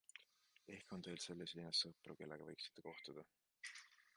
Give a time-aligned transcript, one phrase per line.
[0.77, 3.27] Ehk on teil selles linnas sõpru, kellega võiksite kohtuda?